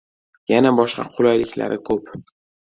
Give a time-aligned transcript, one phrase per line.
[0.53, 2.13] Yana boshqa qulayliklari koʻp.